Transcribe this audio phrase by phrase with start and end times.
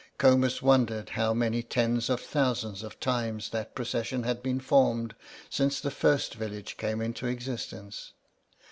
[0.17, 5.13] Comus wondered how many tens of thousands of times that procession had been formed
[5.47, 8.13] since first the village came into existence.